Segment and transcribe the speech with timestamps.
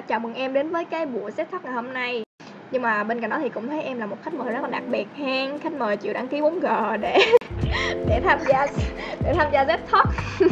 [0.00, 2.24] chào mừng em đến với cái buổi set talk ngày hôm nay.
[2.70, 4.68] Nhưng mà bên cạnh đó thì cũng thấy em là một khách mời rất là
[4.68, 7.18] đặc biệt hen khách mời chịu đăng ký 4G để
[8.06, 8.66] để tham gia
[9.24, 10.08] để tham gia set talk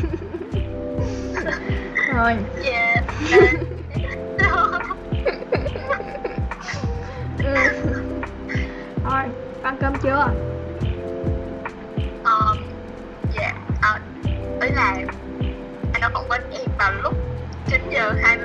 [2.14, 2.36] rồi.
[2.64, 3.04] Yeah.
[9.04, 9.22] thôi
[9.62, 10.28] ăn cơm chưa?
[12.24, 12.56] Um,
[13.82, 14.00] à,
[14.60, 14.96] ý là
[15.92, 17.14] anh đã phỏng vấn em vào lúc
[17.66, 18.35] 9 giờ 21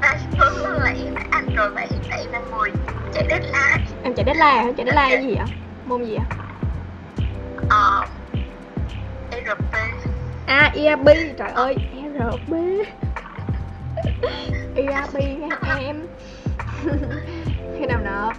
[0.00, 2.72] Đây, hướng là em đã ăn rồi và hiện tại em đang ngồi
[3.14, 3.86] chạy deadline.
[4.02, 4.72] Em chạy deadline hả?
[4.76, 5.46] Chạy deadline cái gì ạ?
[5.86, 6.26] Môn gì ạ?
[7.70, 8.04] Um,
[9.30, 9.74] ERP
[10.46, 11.06] à ERP
[11.38, 12.52] trời ơi ERP
[14.76, 16.06] ERP nha em.
[17.78, 18.32] Khi nào nợ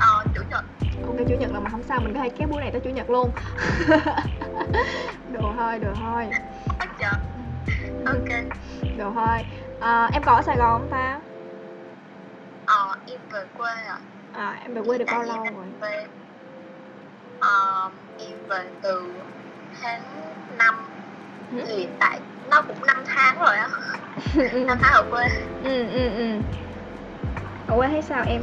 [0.00, 0.64] ờ, chủ nhật.
[1.06, 2.90] Ok chủ nhật là mà không sao mình có thể kéo buổi này tới chủ
[2.90, 3.30] nhật luôn.
[5.32, 6.26] Được thôi được thôi
[8.06, 8.28] ok.
[8.96, 9.44] Được thôi.
[9.80, 11.20] À, em còn ở sài gòn không ta?
[12.64, 13.98] Ờ, em về quê à
[14.32, 15.66] à em về quê được bao lâu rồi?
[15.80, 16.06] về
[17.38, 19.20] ờ, em về từ
[19.80, 20.02] tháng
[20.58, 20.74] 5
[21.52, 21.58] Ừ.
[21.66, 23.68] thì tại nó cũng 5 tháng rồi á.
[24.66, 25.24] 5 tháng ở quê.
[25.64, 26.40] Ừ ừ ừ.
[27.68, 28.42] Ở quê thấy sao em?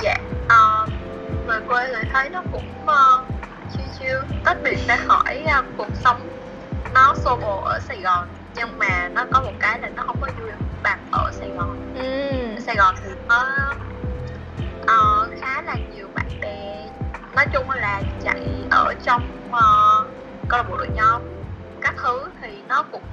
[0.00, 0.14] Dạ
[0.48, 0.86] ờ,
[1.46, 3.28] về quê thì thấy nó cũng uh,
[3.72, 4.18] chill chill.
[4.44, 6.28] Tất biệt sẽ hỏi ờ, cuộc sống
[6.94, 10.20] nó xô bồ ở Sài Gòn nhưng mà nó có một cái là nó không
[10.20, 10.50] có vui
[10.82, 11.94] bằng ở Sài Gòn.
[11.94, 12.30] Ừ.
[12.56, 13.46] Ở Sài Gòn thì có
[14.86, 16.86] ờ, khá là nhiều bạn bè.
[17.36, 20.14] Nói chung là chạy ở trong uh,
[20.48, 21.22] câu lạc bộ đội nhóm
[21.80, 23.04] các thứ thì nó cũng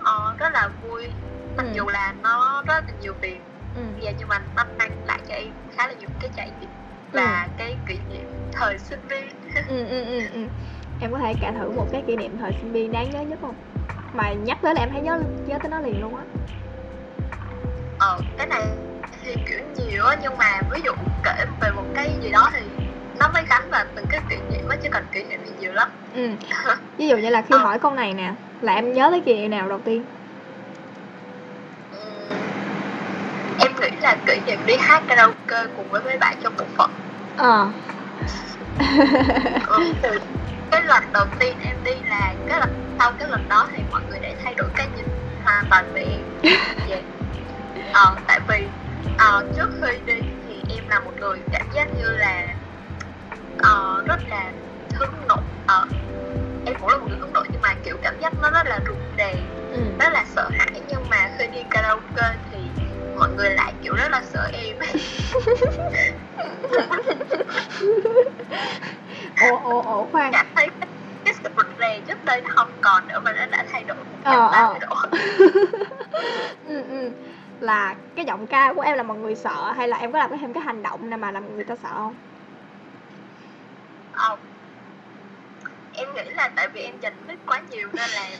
[0.00, 1.12] ờ, rất là vui.
[1.56, 1.72] Mặc Ừ.
[1.74, 3.40] dù là nó rất là nhiều việc.
[3.74, 3.82] Ừ.
[4.00, 6.70] Dạ nhưng mà nó mang lại cho em khá là nhiều cái trải nghiệm
[7.12, 9.28] và cái kỷ niệm thời sinh viên.
[9.68, 10.46] Ừ ừ ừ ừ
[11.00, 13.38] em có thể kể thử một cái kỷ niệm thời sinh viên đáng nhớ nhất
[13.42, 13.54] không?
[14.12, 16.24] Mà nhắc tới là em thấy nhớ nhớ tới nó liền luôn á.
[17.98, 18.62] Ờ cái này
[19.22, 20.92] thì kiểu nhiều á nhưng mà ví dụ
[21.24, 22.60] kể về một cái gì đó thì
[23.18, 25.72] nó mới gắn vào từng cái kỷ niệm á chứ còn kỷ niệm thì nhiều
[25.72, 25.88] lắm.
[26.12, 26.28] Ừ.
[26.98, 27.58] Ví dụ như là khi Ờ.
[27.58, 30.06] hỏi câu này nè là em nhớ tới kỷ niệm nào đầu tiên?
[31.92, 32.28] Ừm,
[33.58, 36.90] Em nghĩ là kỷ niệm đi hát karaoke cùng với mấy bạn trong bộ phận.
[37.36, 37.72] Ờ.
[39.68, 39.94] Ừ,
[40.70, 44.02] cái lần đầu tiên em đi là cái lần sau cái lần đó thì mọi
[44.08, 45.06] người đã thay đổi cái nhìn
[45.44, 46.06] hoàn toàn về.
[46.42, 47.02] Em
[47.92, 48.68] ờ, tại vì
[49.18, 52.46] ờ, trước khi đi thì em là một người cảm giác như là
[53.58, 54.52] ờ, rất là
[54.94, 55.42] hướng nội.
[55.66, 55.86] Ờ,
[56.66, 58.80] em cũng là một người hướng nội nhưng mà kiểu cảm giác nó rất là
[58.86, 59.34] rụt rè
[59.72, 59.80] ừ.
[60.00, 60.82] rất là sợ hãi.
[60.88, 62.58] Nhưng mà khi đi karaoke thì
[63.18, 64.76] mọi người lại kiểu rất là sợ em
[69.40, 70.32] ồ ồ ồ khoan.
[70.32, 70.88] Cảm thấy cái,
[71.24, 73.96] cái sự rụt rè trước đây nó không còn nữa mà nó đã thay đổi
[73.96, 74.78] một Ờ, ờ.
[74.80, 74.96] độ
[76.64, 77.10] ừ ừ.
[77.60, 80.30] Là cái giọng ca của em là mọi người sợ hay là em có làm
[80.40, 82.14] thêm cái hành động nào mà làm người ta sợ không?
[84.10, 84.36] Ờ,
[85.92, 88.30] em nghĩ là tại vì em dành mic quá nhiều nên là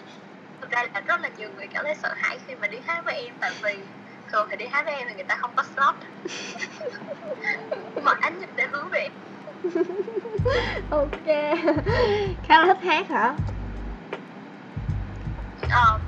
[0.60, 3.04] thực ra là rất là nhiều người cảm thấy sợ hãi khi mà đi hát
[3.04, 3.88] với em tại vì
[4.32, 5.94] thường thì đi hát với em thì người ta không có slot.
[8.04, 9.12] Mọi ánh nhìn để hướng về em
[10.90, 11.26] ok.
[12.42, 13.36] Khá là thích hát hả?
[15.70, 16.00] Ờ,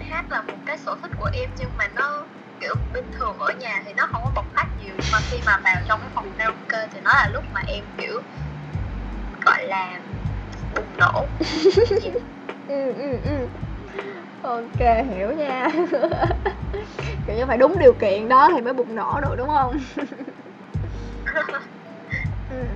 [0.00, 2.26] hát là một cái sở thích của em nhưng mà nó
[2.60, 4.94] kiểu bình thường ở nhà thì nó không có bộc phát nhiều.
[5.12, 8.22] Mà khi mà vào trong cái phòng karaoke thì nó là lúc mà em kiểu
[9.44, 10.00] gọi là
[10.74, 11.26] bùng nổ.
[12.68, 13.48] Ừ ừ ừ.
[14.42, 15.68] Ok hiểu nha.
[17.26, 19.76] Kiểu như phải đúng điều kiện đó thì mới bùng nổ được đúng không?
[22.50, 22.68] Ừ.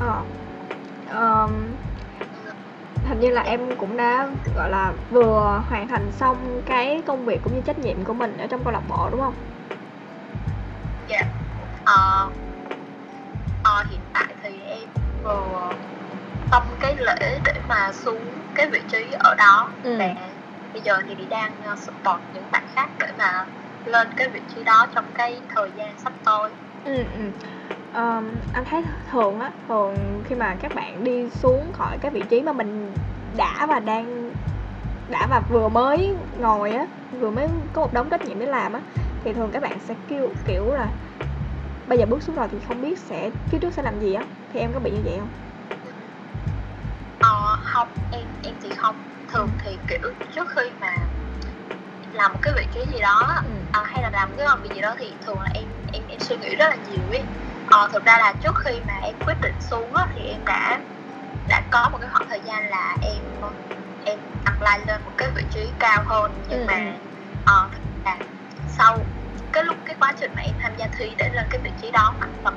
[0.00, 0.22] ờ
[1.06, 1.76] Ờm,
[3.04, 7.40] hình như là em cũng đã gọi là vừa hoàn thành xong cái công việc
[7.42, 9.34] cũng như trách nhiệm của mình ở trong câu lạc bộ đúng không
[11.08, 11.24] Dạ.
[11.84, 12.30] Ờ,
[13.64, 14.88] ờ, hiện tại thì em
[15.22, 15.74] vừa
[16.50, 19.98] xong cái lễ để mà xuống cái vị trí ở đó Ừ.
[19.98, 20.14] và
[20.72, 23.46] bây giờ thì đang ờ, support những bạn khác để mà
[23.84, 26.52] lên cái vị trí đó trong cái thời gian sắp tới.
[26.84, 27.30] ừ ừ
[27.96, 32.22] Ờm, anh thấy thường á thường khi mà các bạn đi xuống khỏi cái vị
[32.30, 32.92] trí mà mình
[33.36, 34.30] đã và đang
[35.08, 38.72] đã và vừa mới ngồi á vừa mới có một đống trách nhiệm để làm
[38.72, 38.80] á
[39.24, 40.88] thì thường các bạn sẽ kêu kiểu là
[41.86, 44.22] bây giờ bước xuống rồi thì không biết sẽ phía trước sẽ làm gì á.
[44.52, 45.30] Thì em có bị như vậy không?
[47.20, 48.96] Ờ, không, em em thì không.
[49.28, 50.92] Thường thì kiểu trước khi mà
[52.12, 53.50] làm một cái vị trí gì đó ừ.
[53.72, 56.20] à, hay là làm cái công việc gì đó thì thường là em em em
[56.20, 57.24] suy nghĩ rất là nhiều ấy
[57.66, 60.80] ờ, thực ra là trước khi mà em quyết định xuống á, thì em đã
[61.48, 63.24] đã có một cái khoảng thời gian là em
[64.04, 67.36] em apply lên một cái vị trí cao hơn nhưng Ừ, mà ừ.
[67.46, 67.70] ờ
[68.04, 68.18] là
[68.78, 69.06] sau
[69.52, 71.90] cái lúc cái quá trình mà em tham gia thi để lên cái vị trí
[71.90, 72.54] đó khoảng tầm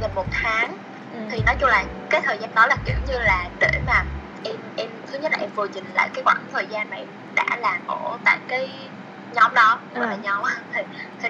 [0.00, 0.76] gần một tháng
[1.12, 1.18] ừ.
[1.32, 4.04] thì nói chung là cái thời gian đó là kiểu như là để mà
[4.44, 7.08] em em thứ nhất là em vừa nhìn lại cái khoảng thời gian mà em
[7.34, 8.92] đã làm ở tại cái
[9.30, 10.16] nhóm đó gọi là À.
[10.16, 10.42] nhóm
[10.74, 10.80] thì,
[11.18, 11.28] thì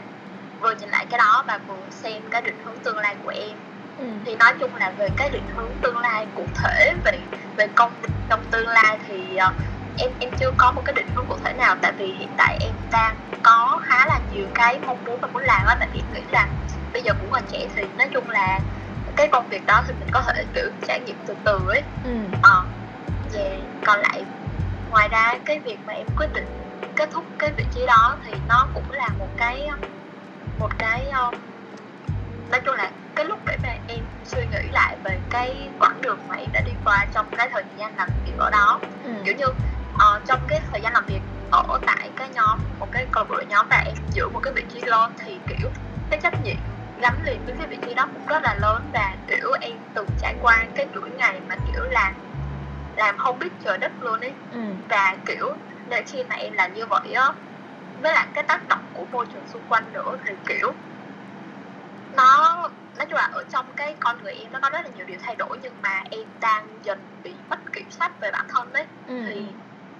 [0.60, 3.58] vừa nhìn lại cái đó và vừa xem cái định hướng tương lai của em
[3.98, 4.04] ừ.
[4.24, 7.20] thì nói chung là về cái định hướng tương lai cụ thể về
[7.56, 9.52] về công việc trong tương lai thì ờ,
[9.96, 12.58] em em chưa có một cái định hướng cụ thể nào tại vì hiện tại
[12.60, 16.02] em đang có khá là nhiều cái mong muốn và muốn làm á tại vì
[16.14, 16.48] nghĩ là
[16.92, 18.60] bây giờ cũng còn trẻ thì nói chung là
[19.16, 22.10] cái công việc đó thì mình có thể kiểu trải nghiệm từ từ ấy ừ.
[22.42, 22.64] ờ
[23.32, 24.24] về còn lại
[24.90, 26.46] ngoài ra cái việc mà em quyết định
[26.96, 29.68] kết thúc cái vị trí đó thì nó cũng là một cái
[30.58, 31.34] một cái um,
[32.50, 36.18] nói chung là cái lúc để mà em suy nghĩ lại về cái quãng đường
[36.28, 39.10] mà em đã đi qua trong cái thời gian làm việc ở đó ừ.
[39.24, 39.44] kiểu như
[39.98, 41.20] ờ, trong cái thời gian làm việc
[41.50, 44.52] ở tại cái nhóm một cái câu lạc bộ nhóm và em giữ một cái
[44.56, 45.70] vị trí lớn thì kiểu
[46.10, 46.56] cái trách nhiệm
[47.00, 50.06] gắn liền với cái vị trí đó cũng rất là lớn và kiểu em từng
[50.18, 52.14] trải qua cái chuỗi ngày mà kiểu làm
[52.96, 54.58] làm không biết trời đất luôn ấy ừ.
[54.88, 55.46] và kiểu
[55.86, 57.32] để khi mà em làm như vậy á
[58.02, 60.72] với lại cái tác động của môi trường xung quanh nữa thì kiểu
[62.12, 62.54] nó
[62.98, 65.18] nói chung là ở trong cái con người em nó có rất là nhiều điều
[65.22, 68.86] thay đổi nhưng mà em đang dần bị mất kiểm soát về bản thân đấy
[69.06, 69.24] ừ.
[69.28, 69.46] thì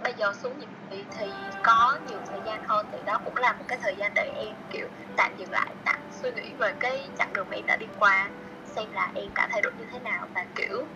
[0.02, 3.52] bây giờ xuống nhiệm kỳ thì có nhiều thời gian hơn thì đó cũng là
[3.52, 7.10] một cái thời gian để em kiểu tạm dừng lại tạm suy nghĩ về cái
[7.18, 8.30] chặng đường mà em đã đi qua
[8.64, 10.88] xem là em đã thay đổi như thế nào và kiểu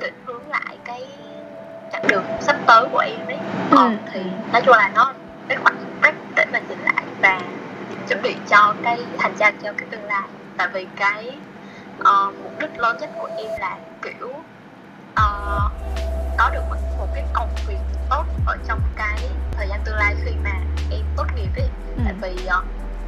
[0.00, 1.02] định hướng lại cái
[1.92, 3.38] chặng đường sắp tới của em ấy
[3.70, 3.96] ờ, Ừ.
[4.12, 4.20] thì
[4.52, 5.14] nói chung là nó
[5.48, 7.40] cái khoảnh khắc để mình nhìn lại và
[8.08, 11.38] chuẩn bị cho cái hành trang cho cái tương lai tại vì cái
[11.98, 14.32] ờ, mục đích lớn nhất của em là kiểu
[15.14, 15.58] ờ,
[16.38, 17.78] có được một, một cái công việc
[18.10, 19.18] tốt ở trong cái
[19.52, 20.52] thời gian tương lai khi mà
[20.90, 21.68] em tốt nghiệp ấy
[21.98, 22.02] Ừ.
[22.04, 22.62] tại vì ờ,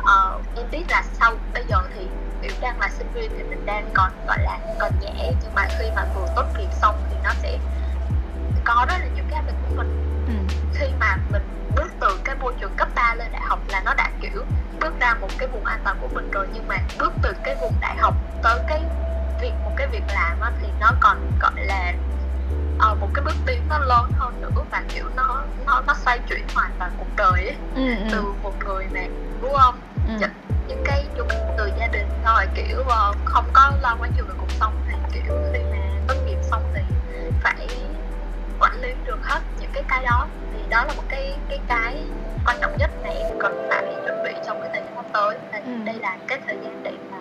[0.04, 2.06] ờ, em biết là sau bây giờ thì
[2.42, 5.69] kiểu đang là sinh viên thì mình đang còn gọi là còn nhẹ nhưng mà
[5.78, 7.58] khi mà vừa tốt nghiệp xong thì nó sẽ
[8.64, 9.90] có rất là nhiều cái áp lực của mình
[10.26, 10.54] ừ.
[10.75, 11.42] khi mà mình
[12.00, 14.44] từ cái môi trường cấp 3 lên đại học là nó đã kiểu
[14.81, 17.56] bước ra một cái vùng an toàn của mình rồi nhưng mà bước từ cái
[17.61, 18.82] vùng đại học tới cái
[19.41, 21.93] việc một cái việc làm á, thì nó còn gọi là
[22.79, 26.19] ờ, một cái bước tiến nó lớn hơn nữa và kiểu nó nó nó xoay
[26.29, 27.56] chuyển hoàn toàn cuộc đời ấy.
[27.75, 27.94] ừ.
[28.11, 28.32] từ ừ.
[28.43, 29.00] một người mà
[29.43, 29.75] đúng không
[30.08, 30.14] ừ.
[30.20, 30.29] Dạ.
[30.69, 34.35] những cái chung từ gia đình rồi kiểu ờ, không có lo quá nhiều về
[34.38, 36.81] cuộc sống thì kiểu khi mà tốt nghiệp xong thì
[37.43, 37.69] phải
[38.61, 40.26] quản lý được hết những cái cái đó
[40.70, 41.96] đó là một cái cái cái
[42.46, 45.38] quan trọng nhất mà em cần phải chuẩn bị trong cái thời gian sắp tới
[45.52, 45.72] và Ừ.
[45.84, 47.17] đây là cái thời gian để mà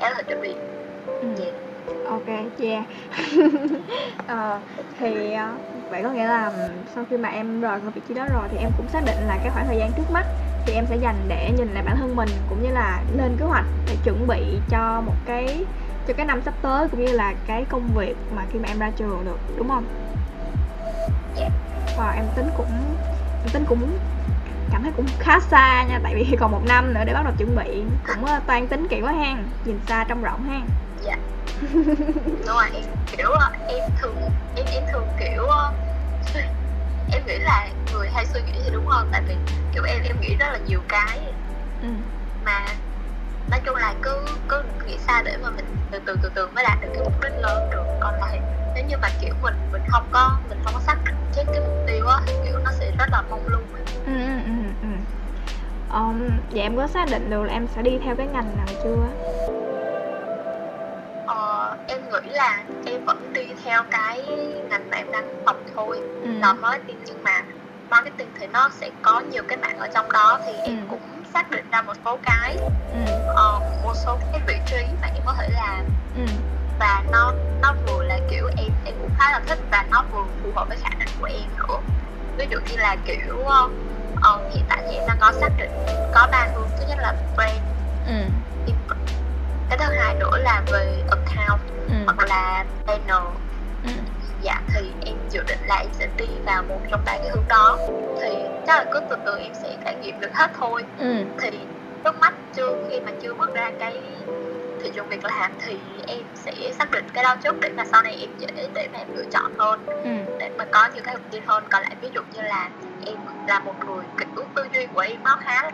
[0.00, 0.54] em thể chuẩn bị
[1.06, 1.28] ừ.
[1.38, 1.52] về
[2.10, 2.26] ok
[2.60, 2.84] yeah
[4.26, 4.60] ờ,
[5.00, 5.48] thì ờ,
[5.90, 6.52] vậy có nghĩa là
[6.94, 9.16] sau khi mà em rời khỏi vị trí đó rồi thì em cũng xác định
[9.28, 10.24] là cái khoảng thời gian trước mắt
[10.66, 13.44] thì em sẽ dành để nhìn lại bản thân mình cũng như là lên kế
[13.44, 15.64] hoạch để chuẩn bị cho một cái
[16.08, 18.78] cho cái năm sắp tới cũng như là cái công việc mà khi mà em
[18.78, 19.84] ra trường được đúng không?
[21.36, 21.48] Dạ.
[21.98, 22.66] Wow, em tính cũng
[23.42, 23.98] em tính cũng
[24.72, 27.32] cảm thấy cũng khá xa nha tại vì còn một năm nữa để bắt đầu
[27.38, 30.60] chuẩn bị cũng ờ, toan tính kỹ quá ha nhìn xa trông rộng ha
[31.04, 31.16] dạ
[32.26, 32.84] đúng rồi em
[33.16, 34.16] kiểu ờ, em thường
[34.56, 35.72] em em thường kiểu ờ,
[37.12, 39.34] em nghĩ là người hay suy nghĩ thì đúng không tại vì
[39.74, 41.18] kiểu em em nghĩ rất là nhiều cái
[41.82, 41.88] ừ.
[42.44, 42.66] mà
[43.50, 46.64] nói chung là cứ cứ nghĩ xa để mà mình từ từ từ từ mới
[46.64, 48.40] đạt được cái mục đích lớn được còn lại
[48.74, 51.60] nếu như mà kiểu mình mình không có mình không có xác định chết cái
[51.60, 53.66] mục tiêu á thì kiểu nó sẽ rất là mông lung.
[54.06, 54.52] Ừ, ừ, ừ,
[54.82, 54.88] ừ.
[55.88, 58.66] Ờm, vậy em có xác định được là em sẽ đi theo cái ngành nào
[58.84, 59.08] chưa?
[61.26, 64.22] ờ, em nghĩ là em vẫn đi theo cái
[64.70, 66.30] ngành mà em đang học thôi Ừ.
[66.32, 67.42] là marketing nhưng mà
[67.90, 70.84] marketing thì nó sẽ có nhiều cái mảng ở trong đó thì em Ừ.
[70.88, 72.56] cũng xác định ra một số cái
[72.92, 75.84] Ừ, ờ, một số cái vị trí mà em có thể làm.
[76.16, 76.22] Ừ,
[76.78, 77.32] và nó
[77.62, 80.68] nó vừa là kiểu em em cũng khá là thích và nó vừa phù hợp
[80.68, 81.76] với khả năng của em nữa.
[82.36, 83.44] Ví dụ như là kiểu
[84.22, 85.70] ờ, hiện tại thì em đang có xác định
[86.14, 86.68] có ba hướng.
[86.78, 87.58] Thứ nhất là brand.
[88.06, 88.12] Ừ,
[89.68, 93.22] cái thứ hai nữa là về account ừ, hoặc là banner.
[93.84, 93.90] Ừ,
[94.42, 97.48] dạ thì em dự định là em sẽ đi vào một trong ba cái hướng
[97.48, 97.78] đó.
[98.22, 98.28] Thì
[98.68, 100.82] chắc là cứ từ từ em sẽ trải nghiệm được hết thôi.
[100.96, 101.66] Ừ, thì
[102.04, 103.94] trước mắt chưa khi mà chưa bước ra cái
[104.82, 108.02] thị trường việc làm thì em sẽ xác định cái đó trước để mà sau
[108.02, 109.80] này em dễ để mà em lựa chọn hơn.
[110.04, 111.64] Ừ, để mà có những cái thông tin hơn.
[111.70, 112.70] Còn lại ví dụ như là
[113.06, 115.70] em là một người kiểu tư duy của em nó khá là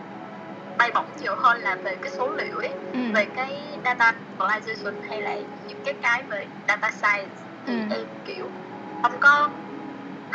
[0.77, 2.73] bay bổng nhiều hơn là về cái số liệu ấy.
[2.93, 5.35] Ừ, về cái data visualization hay là
[5.67, 7.35] những cái cái về data science
[7.65, 7.95] thì Ừ.
[7.95, 8.51] em kiểu
[9.03, 9.49] không có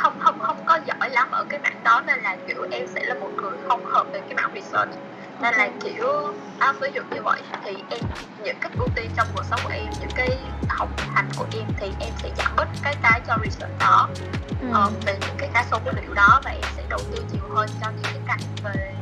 [0.03, 3.05] không không không có giỏi lắm ở cái mảng đó nên là kiểu em sẽ
[3.05, 4.91] là một người không hợp về cái mảng research.
[5.41, 8.01] Nên là kiểu à, ví dụ như vậy thì em
[8.45, 10.39] những cái ưu tiên trong cuộc sống của em những cái
[10.69, 14.09] học hành của em thì em sẽ giảm bớt cái cái cho research đó.
[14.61, 14.67] Ừ.
[14.73, 17.69] ờ, về những cái cá số liệu đó và em sẽ đầu tư nhiều hơn
[17.81, 18.93] cho những cái ngành về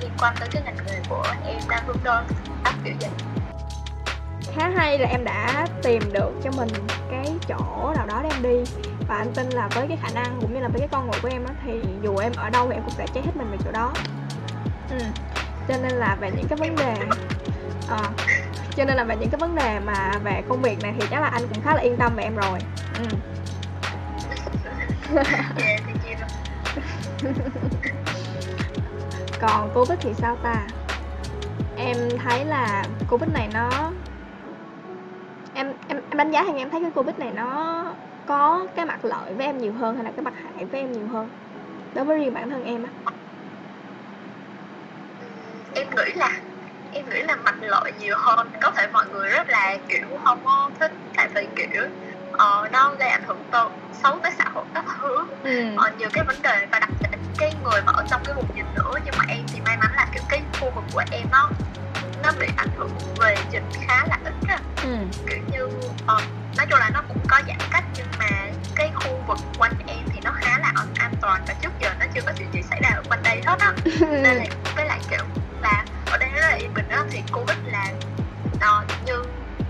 [0.00, 2.24] liên quan tới cái ngành nghề của em đang hướng đến
[2.64, 3.10] các kiểu vậy.
[4.54, 6.68] Khá hay là em đã tìm được cho mình
[7.10, 10.38] cái chỗ nào đó để em đi và anh tin là với cái khả năng
[10.40, 12.66] cũng như là với cái con người của em á thì dù em ở đâu
[12.68, 13.92] thì em cũng sẽ cháy hết mình về chỗ đó
[14.90, 14.98] ừ.
[15.68, 16.94] cho nên là về những cái vấn đề
[17.88, 18.10] à,
[18.76, 21.20] cho nên là về những cái vấn đề mà về công việc này thì chắc
[21.20, 22.58] là anh cũng khá là yên tâm về em rồi
[22.98, 23.04] ừ.
[29.40, 30.66] còn covid thì sao ta
[31.76, 33.70] em thấy là covid này nó
[35.54, 37.84] em em em đánh giá hay em thấy cái covid này nó
[38.28, 40.92] có cái mặt lợi với em nhiều hơn hay là cái mặt hại với em
[40.92, 41.28] nhiều hơn?
[41.94, 42.90] Đối với riêng bản thân em á.
[45.74, 46.40] Em nghĩ là
[46.92, 48.48] em nghĩ là mặt lợi nhiều hơn.
[48.60, 51.82] Có thể mọi người rất là kiểu không có thích tại vì kiểu
[52.30, 55.16] ờ, nó gây ảnh hưởng to, xấu tới xã hội các thứ.
[55.42, 55.74] Ừ.
[55.76, 56.90] ờ, nhiều cái vấn đề và đặc
[57.38, 59.90] cái người mà ở trong cái vùng dịch nữa nhưng mà em thì may mắn
[59.96, 61.50] là kiểu cái khu vực của em nó
[62.22, 64.96] nó bị ảnh hưởng về dịch khá là ít á ừ.
[65.26, 66.22] kiểu như uh,
[66.56, 68.28] nói chung là nó cũng có giãn cách nhưng mà
[68.74, 72.06] cái khu vực quanh em thì nó khá là an, toàn và trước giờ nó
[72.14, 74.44] chưa có chuyện gì xảy ra ở quanh đây hết á nên là
[74.76, 75.24] với lại kiểu
[75.60, 77.92] là ở đây rất là yên bình á thì covid là
[78.54, 79.24] uh, như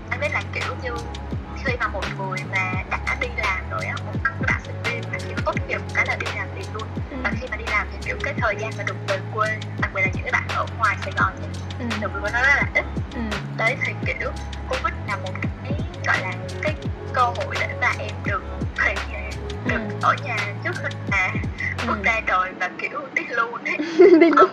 [0.09, 0.91] anh biết là kiểu như
[1.65, 4.13] khi mà một người mà đã đi làm rồi á một
[4.47, 7.08] bạn sinh viên mà khi tốt nghiệp cái là đi làm liền luôn Ừ.
[7.23, 9.49] và khi mà đi làm thì kiểu cái thời gian mà được về quê
[9.81, 11.47] đặc biệt là những cái bạn ở ngoài sài gòn thì
[11.79, 11.85] ừ.
[12.01, 13.19] được về quê nó rất là ít ừ.
[13.57, 14.31] đấy thì kiểu
[14.69, 15.33] covid là một
[15.63, 16.75] cái gọi là cái
[17.13, 18.43] cơ hội để mà em được
[18.83, 19.29] nhà
[19.65, 19.69] Ừ.
[19.69, 21.27] được ở nhà trước khi mà
[21.87, 22.01] bước Ừ.
[22.03, 23.77] ra đời và kiểu đi luôn ấy
[24.19, 24.49] đi luôn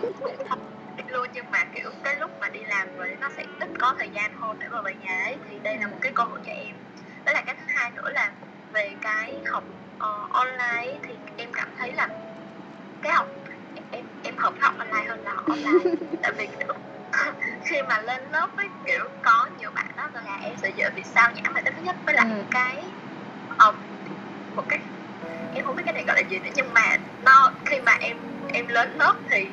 [0.97, 3.95] đi luôn nhưng mà kiểu cái lúc mà đi làm rồi nó sẽ ít có
[3.99, 6.39] thời gian hơn để mà về nhà ấy thì đây là một cái cơ hội
[6.45, 6.75] cho em
[7.25, 8.31] với lại cái thứ hai nữa là
[8.73, 9.63] về cái học
[9.99, 12.07] ờ, online thì em cảm thấy là
[13.01, 13.27] cái học
[13.91, 16.73] em em hợp học online hơn là học offline tại vì kiểu
[17.65, 21.03] khi mà lên lớp ấy kiểu có nhiều bạn đó là em sẽ dễ bị
[21.03, 21.95] sao nhãng về cái thứ nhất.
[22.05, 22.43] Với lại Ừ.
[22.51, 22.91] cái
[23.59, 23.75] um,
[24.55, 24.79] một cái
[25.55, 28.17] em không biết cái này gọi là gì nữa nhưng mà nó khi mà em
[28.53, 29.49] em lên lớp thì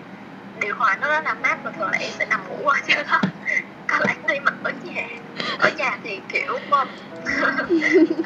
[0.60, 3.06] điều hòa nó rất là mát và thường là em sẽ nằm ngủ ở trên
[3.06, 3.20] đó.
[3.88, 5.08] Còn lại khi mà ở nhà
[5.58, 6.88] ở nhà thì kiểu um,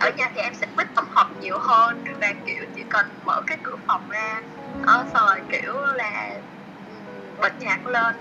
[0.00, 3.40] ở nhà thì em sẽ biết tập hợp nhiều hơn và kiểu chỉ cần mở
[3.46, 4.40] cái cửa phòng ra
[4.88, 6.34] đó, xong rồi kiểu là
[7.42, 8.14] bật nhạc lên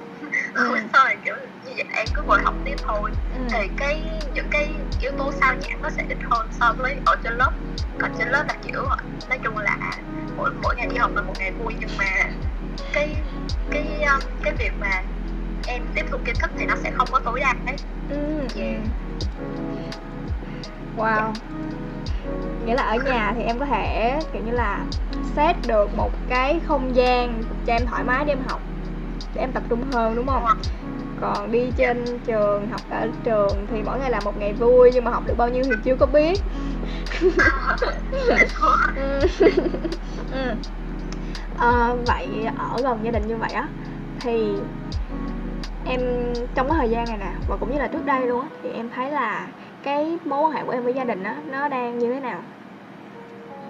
[0.53, 0.77] Ừ.
[0.93, 3.39] xong rồi kiểu như vậy em cứ ngồi học tiếp thôi ừ.
[3.51, 7.15] thì cái những cái yếu tố sao nhãng nó sẽ ít hơn so với ở
[7.23, 7.51] trên lớp
[7.99, 8.83] còn trên lớp là kiểu
[9.29, 9.77] nói chung là
[10.37, 12.29] mỗi mỗi ngày đi học là một ngày vui nhưng mà
[12.93, 13.15] cái
[13.71, 15.03] cái um, cái việc mà
[15.67, 17.75] em tiếp thu kiến thức thì nó sẽ không có tối đa ấy
[18.09, 18.47] Ừ.
[18.55, 18.81] Yeah.
[20.95, 21.33] Wow
[22.65, 24.85] Nghĩa là ở nhà thì em có thể kiểu như là
[25.37, 28.61] set được một cái không gian cho em thoải mái để em học
[29.33, 30.43] để em tập trung hơn đúng không?
[31.21, 35.03] Còn đi trên trường, học ở trường thì mỗi ngày là một ngày vui nhưng
[35.03, 36.39] mà học được bao nhiêu thì chưa có biết
[40.31, 40.53] Ừ.
[41.57, 42.27] Ờ, vậy
[42.57, 43.67] ở gần gia đình như vậy á
[44.19, 44.53] thì
[45.85, 45.99] em
[46.55, 48.69] trong cái thời gian này nè và cũng như là trước đây luôn á thì
[48.69, 49.47] em thấy là
[49.83, 52.41] cái mối quan hệ của em với gia đình á nó đang như thế nào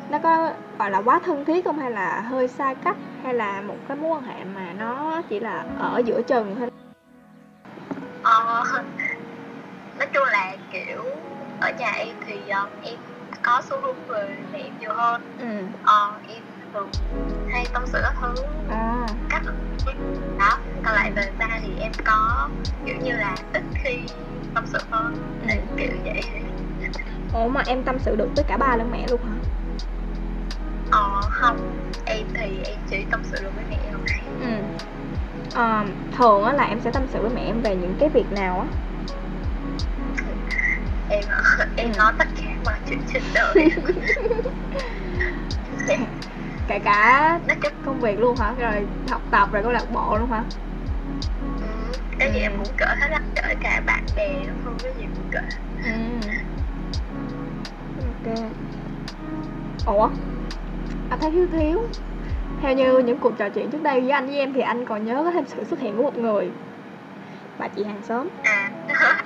[0.09, 1.79] nó có gọi là quá thân thiết không?
[1.79, 2.97] Hay là hơi xa cách?
[3.23, 6.69] Hay là một cái mối quan hệ mà nó chỉ là ở giữa chừng thôi?
[8.23, 8.63] Ờ,
[9.99, 11.03] nói chung là kiểu
[11.61, 12.99] ở nhà em thì um, em
[13.41, 15.21] có xu hướng về mẹ em nhiều hơn.
[15.39, 15.77] Ừ.
[15.83, 16.91] Ờ, em thường
[17.51, 18.33] hay tâm sự các thứ.
[18.69, 19.05] À.
[19.29, 19.41] Các
[20.39, 22.49] đó còn lại về ba thì em có
[22.85, 24.05] kiểu như là ít khi
[24.55, 25.13] tâm sự hơn.
[25.49, 25.55] Ừ.
[25.77, 26.21] kiểu vậy
[27.33, 29.46] ủa mà em tâm sự được với cả ba lẫn mẹ luôn hả
[30.91, 31.57] ờ không.
[32.05, 34.05] Em thì em chỉ tâm sự được với mẹ em.
[34.41, 34.63] Ừ.
[35.53, 35.83] Ờ,
[36.17, 38.59] thường á là em sẽ tâm sự với mẹ em về những cái việc nào
[38.59, 38.67] á?
[41.09, 41.23] Em
[41.75, 41.97] em Ừ.
[41.97, 43.53] nói tất cả mọi chuyện trên đời.
[46.67, 48.53] Kể cả chung công việc luôn hả?
[48.57, 50.43] Rồi học tập rồi câu lạc bộ luôn hả?
[51.41, 53.21] Ừ, cái gì em cũng kể hết á.
[53.35, 55.41] Kể cả bạn bè không cái gì cũng kể
[55.83, 56.19] ừ.
[58.25, 58.51] Ok.
[59.85, 60.09] Ủa
[61.09, 61.89] anh thấy thiếu thiếu.
[62.61, 65.05] Theo như những cuộc trò chuyện trước đây với anh với em thì anh còn
[65.05, 66.51] nhớ có thêm sự xuất hiện của một người.
[67.57, 68.29] Bà chị hàng xóm.
[68.43, 68.71] À.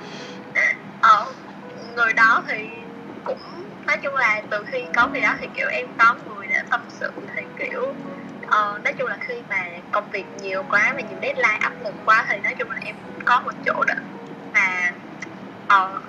[1.00, 1.26] Ờ
[1.96, 2.68] người đó thì
[3.24, 3.38] cũng
[3.86, 6.80] nói chung là từ khi có người đó thì kiểu em có người để tâm
[6.88, 7.94] sự thì kiểu
[8.46, 11.94] ờ, nói chung là khi mà công việc nhiều quá và nhiều deadline áp lực
[12.04, 13.94] quá thì nói chung là em cũng có một chỗ để
[14.54, 14.92] mà
[15.68, 16.00] ờ,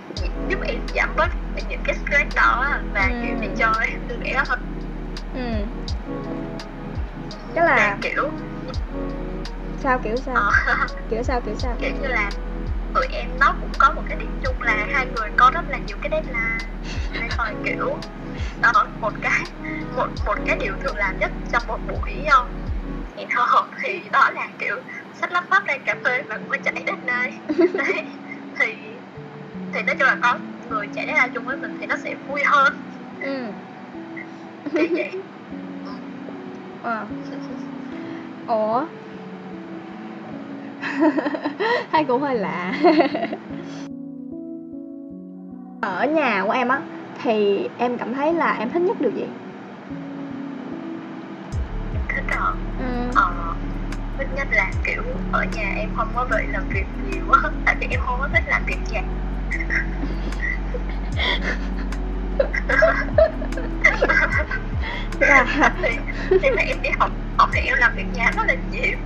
[0.50, 1.30] giúp em giảm bớt
[1.70, 3.22] những cái stress đó và Ừ.
[3.25, 4.60] kiểu để cho em vẻ hơn
[5.34, 5.66] ừ.
[7.56, 8.32] Tức là và kiểu
[9.84, 10.36] sao kiểu sao?
[10.36, 10.52] Ờ,
[11.10, 11.75] kiểu sao kiểu sao?
[11.80, 12.32] Kiểu như là
[12.94, 15.78] tụi em nó cũng có một cái điểm chung là hai người có rất là
[15.78, 16.58] nhiều cái deadline.
[17.12, 18.00] Nên rồi kiểu
[18.62, 18.72] đó
[19.02, 19.44] một cái
[19.96, 22.48] một một cái điều thường làm nhất trong một buổi um,
[23.18, 24.75] hẹn hò thì đó là kiểu
[25.13, 27.32] xách lắp bắp ra cà phê và mới chạy đến nơi
[27.74, 27.94] đấy.
[28.60, 28.75] Thì
[29.74, 32.42] thì nói chung là có người chạy deadline chung với mình thì nó sẽ vui
[32.46, 32.74] hơn.
[33.20, 33.46] Ừ
[36.84, 37.08] ờ.
[38.48, 38.86] Ủa?
[41.89, 42.74] Hay cũng hơi lạ.
[45.82, 46.82] Ở nhà của em á
[47.24, 49.29] thì em cảm thấy là em thích nhất điều gì?
[52.10, 53.12] Thích hơn ừ.
[53.15, 53.55] Ờ,
[54.17, 57.75] thích nhất là kiểu ở nhà em không có bị làm việc nhiều á tại
[57.79, 59.01] vì em không có thích làm việc nhà
[65.20, 65.90] là thì
[66.30, 68.98] khi mà em đi học học thì em làm việc nhà rất là nhiều.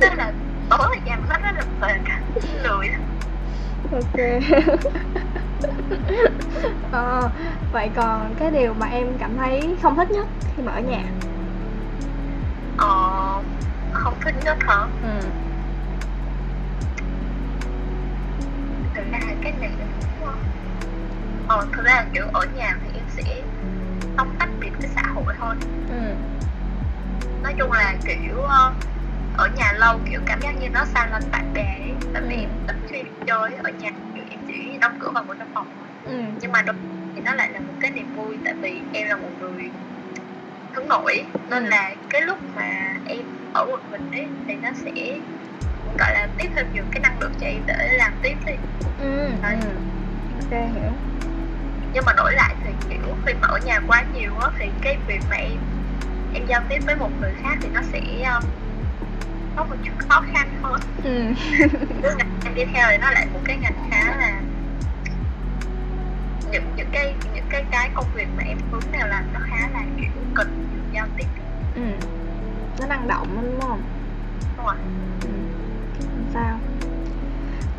[0.00, 0.32] Nên là
[0.70, 2.88] tối ở nhà nó rất là mệt lười
[3.92, 4.42] ok.
[6.92, 7.30] Ờ,
[7.72, 11.02] vậy còn cái điều mà em cảm thấy không thích nhất khi mà ở nhà?
[12.76, 13.42] Ờ,
[13.92, 14.86] không thích nhất hả?
[15.02, 15.20] Ừ.
[18.94, 19.86] Thực ra là cái này là
[20.20, 20.34] không?
[21.52, 23.22] Ờ thực ra là kiểu ở nhà thì em sẽ
[24.16, 25.54] không tách biệt với xã hội thôi.
[25.88, 26.14] Ừ.
[27.42, 28.74] Nói chung là kiểu ờ,
[29.32, 31.96] ở nhà lâu kiểu cảm giác như nó xa lánh bạn bè ấy.
[32.14, 32.50] tại vì Ừ.
[32.66, 35.66] ít khi đi chơi ở nhà kiểu em chỉ đóng cửa vào một trong phòng
[36.04, 36.12] ừ.
[36.40, 36.74] Nhưng mà đôi
[37.14, 39.70] thì nó lại là một cái niềm vui tại vì em là một người
[40.74, 41.24] hướng nội.
[41.50, 41.68] Nên Ừ.
[41.68, 44.92] là cái lúc mà em ở một mình ấy thì nó sẽ
[45.98, 48.52] gọi là tiếp thêm nhiều cái năng lượng cho em để làm tiếp đi.
[48.98, 49.28] Ừ.
[49.42, 49.56] Đấy.
[49.62, 49.68] ừ.
[50.40, 50.92] Ok hiểu
[51.92, 54.96] nhưng mà đổi lại thì kiểu khi mà ở nhà quá nhiều á thì cái
[55.06, 55.58] việc mà em
[56.34, 58.42] em giao tiếp với một người khác thì nó sẽ um,
[59.56, 60.80] có một chút khó khăn hơn.
[61.04, 61.22] Ừ.
[62.44, 64.40] Em đi theo thì nó lại một cái ngành khá là
[66.52, 69.68] những những cái những cái cái công việc mà em hướng nào làm nó khá
[69.72, 71.26] là kiểu cần nhiều giao tiếp.
[71.74, 71.82] Ừ.
[72.80, 73.82] Nó năng động lắm, đúng không?
[74.56, 74.74] Đúng rồi.
[75.22, 75.28] Ừ.
[76.34, 76.60] Sao?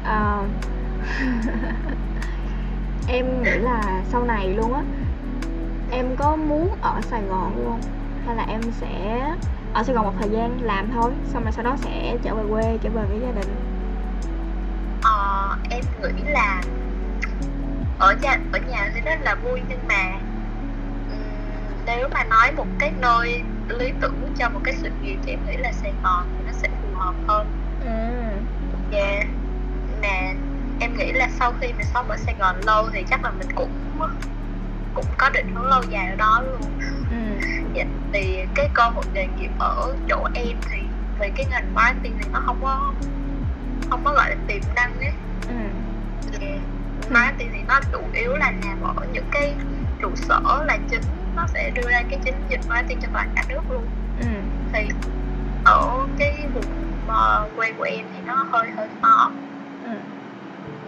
[0.04, 0.48] Ờ,
[3.08, 4.84] em nghĩ là sau này luôn á.
[5.92, 7.80] Em có muốn ở Sài Gòn luôn
[8.26, 9.26] hay là em sẽ
[9.74, 12.44] ở Sài Gòn một thời gian làm thôi xong rồi sau đó sẽ trở về
[12.50, 13.56] quê trở về với gia đình?
[15.04, 16.62] Ờ, em nghĩ là
[18.00, 20.20] ở nhà ở nhà thì rất là vui nhưng mà
[21.86, 25.40] nếu mà nói một cái nơi lý tưởng cho một cái sự nghiệp thì em
[25.48, 27.48] nghĩ là Sài Gòn thì nó sẽ phù hợp hơn.
[27.80, 27.88] Ừ.
[28.98, 29.28] Yeah.
[30.02, 30.34] Mà
[30.84, 33.48] em nghĩ là sau khi mình sống ở Sài Gòn lâu thì chắc là mình
[33.56, 33.70] cũng
[34.94, 36.62] cũng có định hướng lâu dài ở đó luôn.
[37.12, 37.18] ừ
[37.74, 37.84] Dạ.
[38.14, 40.78] Thì cái cơ hội nghề nghiệp ở chỗ em thì
[41.20, 42.94] về cái ngành marketing thì nó không có
[43.90, 45.12] không có gọi là tiềm năng ấy.
[45.48, 45.54] ừ
[46.42, 46.60] Yeah.
[47.10, 49.56] Marketing thì nó chủ yếu là làm ở những cái
[50.02, 51.02] trụ sở là chính
[51.36, 53.86] nó sẽ đưa ra cái chiến dịch marketing cho toàn cả nước luôn
[54.20, 54.28] ừ
[54.74, 54.88] thì
[55.66, 56.66] ở cái vùng
[57.08, 59.32] ờ, quê của em thì nó hơi hơi khó
[59.84, 59.90] ừ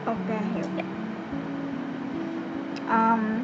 [0.06, 0.68] ok hiểu.
[2.90, 3.44] Um,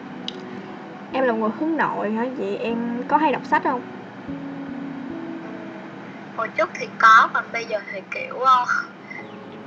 [1.13, 2.25] em là người hướng nội hả?
[2.37, 3.81] Vậy em có hay đọc sách không?
[6.37, 8.65] Hồi trước thì có còn bây giờ thì kiểu ờ,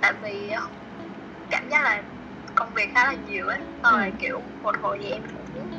[0.00, 0.52] tại vì
[1.50, 2.02] cảm giác là
[2.54, 3.59] công việc khá là nhiều ấy.
[3.83, 4.16] Xong rồi Ừ.
[4.18, 5.22] kiểu một hồi thì em
[5.54, 5.70] cũng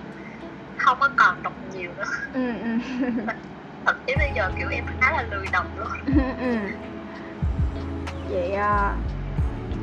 [0.77, 2.03] không có còn đọc nhiều nữa.
[2.33, 2.67] Ừ ừ.
[3.85, 5.87] Thậm chí bây giờ kiểu em khá là lười đọc luôn
[6.39, 6.55] ừ.
[8.29, 8.95] Vậy à,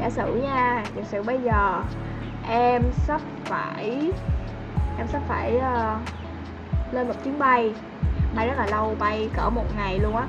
[0.03, 1.83] giả sử nha giả sử bây giờ
[2.49, 4.13] em sắp phải
[4.99, 7.75] em sắp phải uh, lên một chuyến bay
[8.37, 10.27] bay rất là lâu bay cỡ một ngày luôn á.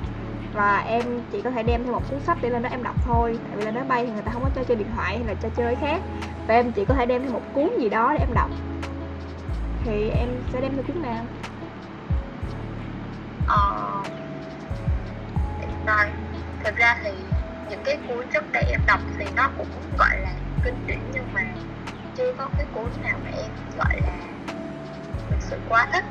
[0.54, 2.94] Và em chỉ có thể đem theo một cuốn sách để lên đó em đọc
[3.04, 5.16] thôi tại vì lên đó bay thì người ta không có cho chơi điện thoại
[5.16, 6.00] hay là cho chơi khác.
[6.46, 8.50] Và em chỉ có thể đem theo một cuốn gì đó để em đọc.
[9.84, 11.24] Thì em sẽ đem theo cuốn nào?
[18.08, 20.32] Cuốn trước đây em đọc thì nó cũng gọi là
[20.64, 21.40] kinh điển nhưng mà
[22.16, 24.18] chưa có cái cuốn nào mà em gọi là
[25.30, 26.04] thực sự quá thích.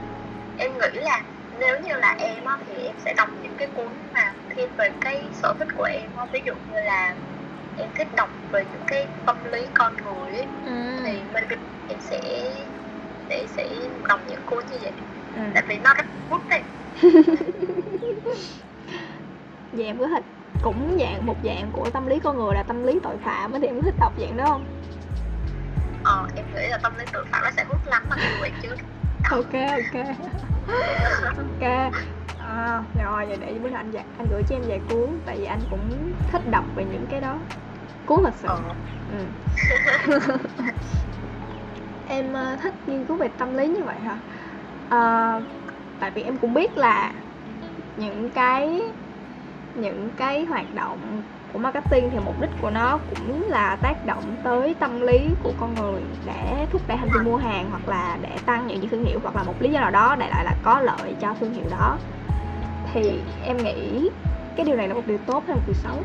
[0.57, 1.23] Em nghĩ là
[1.59, 4.89] nếu như là em á thì em sẽ đọc những cái cuốn mà thiên về
[5.01, 6.25] cái sở thích của em á.
[6.33, 7.15] Ví dụ như là
[7.77, 10.45] em thích đọc về những cái tâm lý con người ấy,
[11.05, 11.55] thì maybe
[11.89, 12.21] em sẽ
[13.29, 13.69] để sẽ
[14.09, 14.91] đọc những cuốn như vậy.
[15.35, 15.41] Ừ.
[15.53, 16.61] tại vì nó rất hút đấy
[19.71, 20.32] vậy em có thích
[20.63, 23.59] cũng dạng một dạng của tâm lý con người là tâm lý tội phạm á
[23.61, 24.65] thì em có thích đọc dạng đó không?
[26.03, 28.51] Ờ em nghĩ là tâm lý tội phạm nó sẽ hút lắm mà như vậy
[28.61, 28.69] chứ.
[29.29, 30.05] Ok ok.
[31.37, 31.93] Ok.
[32.39, 35.37] À, rồi vậy để bữa nào anh dạ, anh gửi cho em vài cuốn tại
[35.37, 37.39] vì anh cũng thích đọc về những cái đó.
[38.05, 38.61] Cuốn lịch sử ờ.
[39.11, 39.25] Ừ.
[42.07, 44.17] em ờ, thích nghiên cứu về tâm lý như vậy hả?
[44.89, 45.31] Ờ,
[45.99, 47.13] tại vì em cũng biết là
[47.97, 48.81] những cái
[49.75, 54.35] những cái hoạt động của marketing thì mục đích của nó cũng là tác động
[54.43, 58.17] tới tâm lý của con người để thúc đẩy hành vi mua hàng hoặc là
[58.21, 60.55] để tăng những thương hiệu hoặc là một lý do nào đó để lại là
[60.63, 61.97] có lợi cho thương hiệu đó.
[62.93, 64.09] Thì em nghĩ
[64.55, 66.03] cái điều này là một điều tốt hay một điều xấu.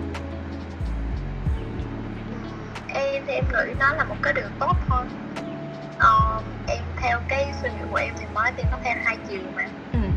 [2.89, 5.05] Em thì em nghĩ nó là một cái điều tốt thôi.
[5.99, 9.63] Ờ, em theo cái suy nghĩ của em thì marketing nó theo hai chiều mà.
[9.93, 10.08] Ừ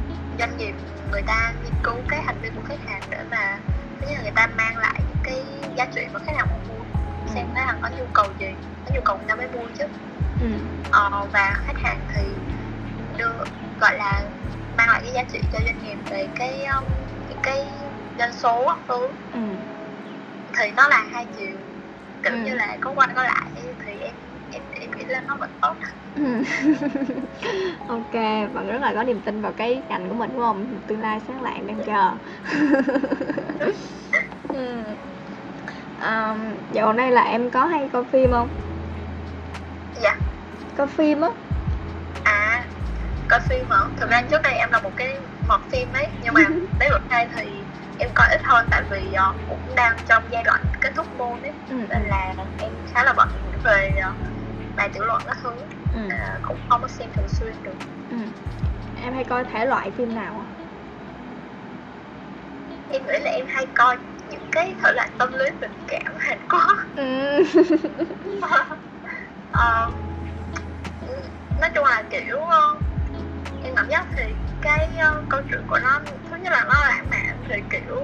[0.42, 0.76] doanh nghiệp
[1.12, 3.60] người ta nghiên cứu cái hành vi của khách hàng để mà
[4.02, 5.46] thứ nhất là người ta mang lại những cái
[5.78, 6.88] giá trị mà khách hàng muốn
[7.36, 9.86] xem khách hàng có nhu cầu gì có nhu cầu người ta mới mua chứ.
[10.42, 10.48] Ừ.
[10.92, 12.36] Ờ, và khách hàng thì
[13.18, 13.34] đưa
[13.80, 14.24] gọi là
[14.78, 16.84] mang lại cái giá trị cho doanh nghiệp về cái um,
[17.30, 17.68] những cái
[18.20, 19.08] doanh số thứ.
[19.32, 19.40] Ừ.
[20.58, 21.58] Thì nó là hai chiều
[22.24, 22.40] kiểu Ừ.
[22.46, 23.62] như là có qua có lại thì
[24.52, 25.74] em em nghĩ là nó vẫn tốt
[26.16, 26.44] Ừ.
[27.88, 28.14] ok
[28.54, 31.20] bạn rất là có niềm tin vào cái ngành của mình đúng không tương lai
[31.28, 32.12] sáng lạng đang chờ
[34.54, 34.84] ừ.
[36.02, 38.50] um, dạo này là em có hay coi phim không
[40.04, 40.18] dạ
[40.78, 41.30] coi phim á
[42.24, 42.66] à
[43.28, 46.34] coi phim hả thực ra trước đây em là một cái mọt phim ấy nhưng
[46.34, 46.42] mà
[46.80, 47.64] đến bữa nay thì
[47.98, 51.42] em coi ít hơn tại vì ờ, cũng đang trong giai đoạn kết thúc môn
[51.42, 51.76] ấy ừ.
[51.90, 53.30] nên là em khá là bận
[53.64, 54.41] về uh,
[54.76, 55.50] bài tiểu luận các thứ
[55.94, 56.08] ừ.
[56.10, 57.76] à, cũng không có xem thường xuyên được
[58.10, 58.18] ừ.
[59.04, 60.50] em hay coi thể loại phim nào à?
[62.90, 63.98] em nghĩ là em hay coi
[64.30, 67.44] những cái thể loại tâm lý tình cảm Hàn Quốc ừ.
[69.52, 69.92] Ờ,
[71.62, 72.80] nói chung là kiểu ờ,
[73.64, 74.24] em cảm giác thì
[74.62, 77.96] cái ờ, câu chuyện của nó thứ nhất là nó lãng mạn thì kiểu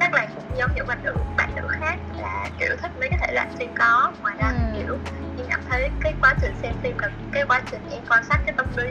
[0.00, 3.18] chắc là cũng giống những bạn nữ bạn nữ khác là kiểu thích mấy cái
[3.22, 4.78] thể loại phim có ngoài ra Ừ.
[4.78, 4.98] kiểu
[5.38, 8.38] em cảm thấy cái quá trình xem phim là cái quá trình em quan sát
[8.46, 8.84] cái tâm lý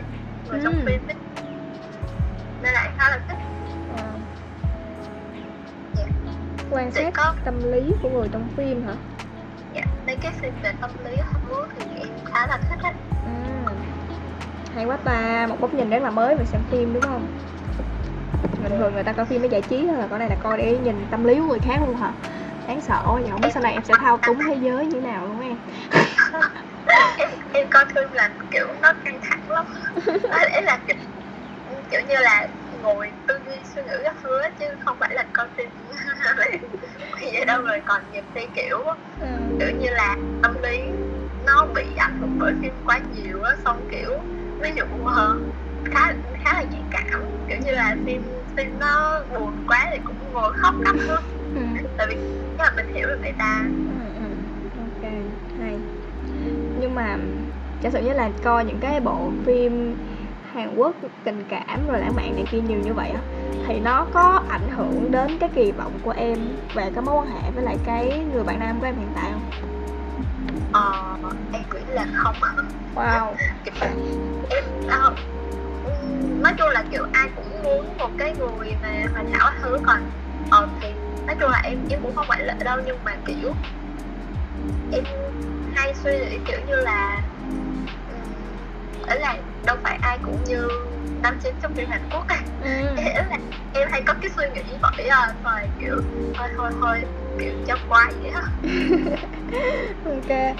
[0.46, 0.84] người trong Ừ.
[0.86, 1.16] phim ấy
[2.62, 3.38] nên là em khá là thích
[3.98, 4.04] Ờ.
[5.94, 6.06] Dạ.
[6.70, 8.94] quan sát có tâm lý của người trong phim hả
[9.74, 12.94] dạ, mấy cái phim về tâm lý thứ thì em khá là thích ấy.
[13.26, 13.74] ừ.
[14.74, 17.38] hay quá ta một góc nhìn rất là mới về xem phim đúng không
[18.64, 20.58] bình thường người ta coi phim để giải trí thôi là con này là coi
[20.58, 22.14] để nhìn tâm lý của người khác luôn hả?
[22.68, 25.02] Đáng sợ vậy không biết sau này em sẽ thao túng thế giới như thế
[25.02, 25.58] nào luôn em em.
[27.54, 29.66] Em coi phim là kiểu nó căng thẳng lắm.
[30.32, 30.96] Ấy là kiểu,
[31.92, 32.48] kiểu như là
[32.82, 35.70] ngồi tư duy suy nghĩ các thứ chứ không phải là coi phim.
[37.22, 38.78] Vậy đâu rồi còn nhiều khi kiểu
[39.20, 39.28] ừ.
[39.60, 40.80] kiểu như là tâm lý
[41.46, 44.12] nó bị ảnh hưởng bởi phim quá nhiều á xong kiểu
[44.62, 45.40] ví dụ ờ,
[45.92, 47.22] khá khá là nhạy cảm.
[47.50, 51.20] Kiểu như là phim phim nó buồn quá thì cũng ngồi khóc lắm luôn
[51.56, 51.62] Ừ.
[51.98, 52.16] tại vì
[52.58, 54.22] chắc là mình hiểu được người ta Ừ, ừ.
[54.78, 55.12] ok
[55.60, 55.80] hay
[56.80, 57.18] nhưng mà
[57.82, 59.96] giả sử như là coi những cái bộ phim
[60.54, 63.22] Hàn Quốc tình cảm rồi lãng mạn này kia nhiều như vậy á
[63.68, 66.38] thì nó có ảnh hưởng đến cái kỳ vọng của em
[66.74, 69.32] về cái mối quan hệ với lại cái người bạn nam của em hiện tại
[69.32, 69.72] không?
[70.74, 71.18] ờ
[71.54, 72.36] em nghĩ là không
[72.96, 73.34] Wow.
[74.50, 75.16] em ừm,
[76.42, 80.12] nói chung là kiểu ai cũng muốn một cái người mà hoàn hảo thứ còn
[80.52, 80.88] ờ thì
[81.28, 83.54] nói chung là em em cũng không phải lệ đâu nhưng mà kiểu
[84.92, 85.04] em
[85.76, 87.22] hay suy nghĩ kiểu như là
[89.08, 90.68] ấy là đâu phải ai cũng như
[91.22, 92.70] nam chính trong phim Hàn Quốc á Ừ.
[92.98, 93.38] Nghĩa là
[93.74, 95.96] em hay có cái suy nghĩ vậy à rồi kiểu
[96.38, 97.02] thôi thôi thôi
[97.40, 98.42] kiểu cho qua vậy á
[100.06, 100.58] ok.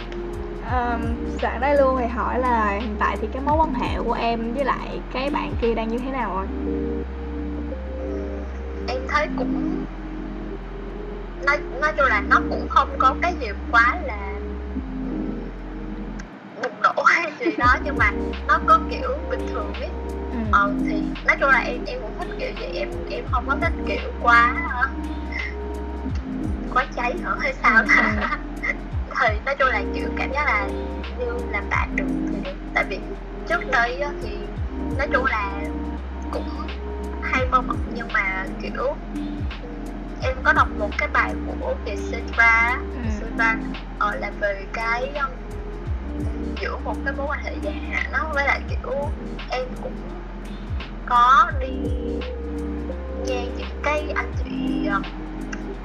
[0.72, 1.02] Um,
[1.42, 4.54] sẵn đây luôn thì hỏi là hiện tại thì cái mối quan hệ của em
[4.54, 6.46] với lại cái bạn kia đang như thế nào rồi?
[8.88, 9.86] em thấy cũng
[11.46, 14.18] nói nói chung là nó cũng không có cái gì quá là
[16.56, 18.12] bùng nổ hay gì đó nhưng mà
[18.48, 19.90] nó có kiểu bình thường ấy
[20.32, 20.38] Ừ.
[20.52, 23.56] ờ thì nói chung là em em cũng thích kiểu vậy em em không có
[23.62, 24.56] thích kiểu quá
[26.74, 27.88] quá cháy hả hay sao Ừ,
[29.20, 30.68] thì nói chung là kiểu cảm giác là
[31.20, 32.56] như làm bạn được thì được.
[32.74, 33.00] Tại vì
[33.50, 34.38] trước đây thì
[34.98, 35.62] nói chung là
[36.32, 36.50] cũng
[37.22, 38.96] hay mơ mộng nhưng mà kiểu
[40.22, 43.00] em có đọc một cái bài của Vietcetera Ừ.
[43.04, 43.56] Vietcetera
[44.00, 45.32] ờ, là về cái um,
[46.62, 49.12] giữa một cái mối quan hệ dài hạn nó với lại kiểu
[49.50, 49.96] em cũng
[51.06, 51.74] có đi
[53.28, 54.88] nghe những cái anh chị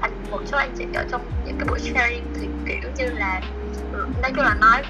[0.03, 3.41] anh một số anh chị ở trong những cái buổi sharing thì kiểu như là
[3.93, 4.83] ừ, nói chung là nói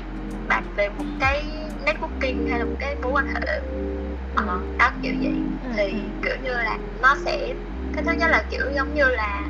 [0.48, 1.44] bạn về một cái
[1.87, 3.40] networking hay là một cái mối quan hệ
[4.37, 5.98] ờ, đó kiểu vậy Ừ, thì ừ.
[6.22, 7.55] kiểu như là nó sẽ
[7.94, 9.48] cái thứ nhất là kiểu giống như là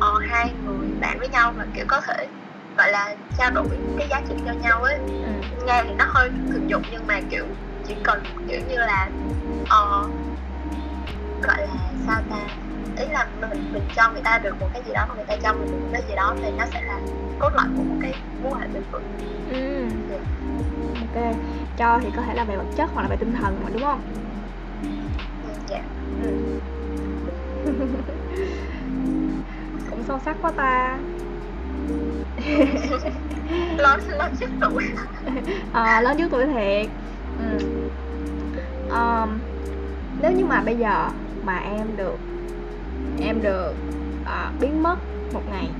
[0.00, 2.28] ờ, hai người bạn với nhau mà kiểu có thể
[2.76, 5.28] gọi là trao đổi cái giá trị cho nhau ấy ừ.
[5.66, 7.46] nghe thì nó hơi thực dụng nhưng mà kiểu
[7.86, 9.10] chỉ cần kiểu như là
[9.68, 10.02] ờ,
[11.42, 12.48] gọi là sao ta
[12.98, 15.34] ý là mình mình cho người ta được một cái gì đó mà người ta
[15.42, 17.00] cho mình được một cái gì đó thì nó sẽ là
[17.38, 19.02] cốt lõi của một cái mối hệ bền vững
[19.50, 19.84] Ừ.
[21.00, 21.34] ok
[21.76, 23.82] cho thì có thể là về vật chất hoặc là về tinh thần mà đúng
[23.82, 24.00] không
[25.68, 25.82] dạ
[26.22, 26.60] ừ.
[29.90, 30.98] cũng sâu sắc quá ta
[33.78, 34.84] lớn lớn trước tuổi
[35.72, 36.86] à, lớn trước tuổi thiệt
[37.38, 37.58] ừ.
[38.90, 39.40] Ờm,
[40.22, 41.08] nếu như mà bây giờ
[41.44, 42.16] mà em được
[43.20, 43.74] em được
[44.24, 44.98] à, biến mất
[45.32, 45.70] một ngày.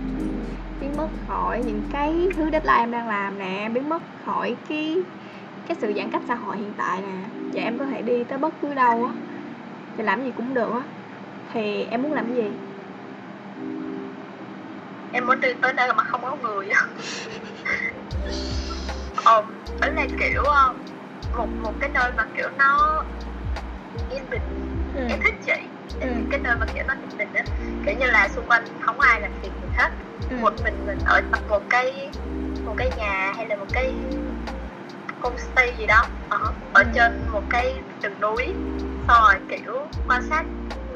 [0.81, 3.69] Biến mất khỏi những cái thứ deadline em đang làm nè.
[3.73, 4.97] Biến mất khỏi cái
[5.67, 7.23] cái sự giãn cách xã hội hiện tại nè.
[7.55, 9.13] Và em có thể đi tới bất cứ đâu á.
[9.97, 10.83] Và làm gì cũng được á.
[11.53, 12.51] Thì em muốn làm cái gì?
[15.13, 16.81] Em muốn đi tới nơi mà không có người á.
[19.25, 19.43] Ờ
[19.81, 20.75] đó là kiểu ờ,
[21.37, 23.05] một một cái nơi mà kiểu nó
[24.11, 24.43] yên bình.
[24.95, 25.01] Ừ.
[25.09, 26.09] em thích chị Ừ.
[26.31, 27.43] cái nơi mà kiểu nó yên bình á
[27.87, 29.91] kiểu như là xung quanh không ai làm phiền mình hết
[30.31, 30.37] Ừ.
[30.37, 32.11] một mình mình ở trong một cái
[32.65, 33.95] một cái nhà hay là một cái
[35.21, 36.39] homestay gì đó ở,
[36.75, 36.91] ở Ừ.
[36.95, 38.55] trên một cái rừng núi
[39.09, 40.47] xong rồi kiểu quan sát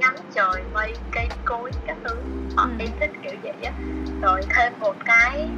[0.00, 2.22] ngắm trời mây cây cối các thứ
[2.56, 2.76] ờ, Ừ.
[2.78, 3.72] em thích kiểu vậy á
[4.22, 5.48] rồi thêm một cái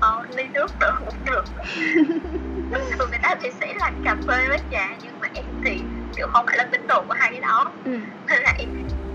[0.00, 1.44] ờ, ly nước nữa cũng được
[2.98, 5.84] thường người ta thì sẽ là cà phê với trà nhưng mà em thì
[6.16, 7.64] kiểu không phải là tín đồ của hai cái đó.
[7.84, 7.90] Ừ.
[8.30, 8.68] nên là em